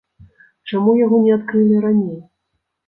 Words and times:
Чаму 0.71 0.95
яго 1.03 1.21
не 1.27 1.37
адкрылі 1.39 1.75
раней? 1.89 2.21